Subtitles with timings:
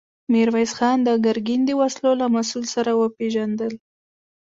[0.31, 3.73] ميرويس خان د ګرګين د وسلو له مسوول سره وپېژندل.